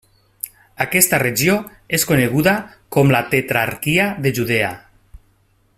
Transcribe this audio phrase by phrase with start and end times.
[0.85, 1.57] Aquesta regió
[1.97, 2.55] és coneguda
[2.97, 4.75] com la tetrarquia de Judea.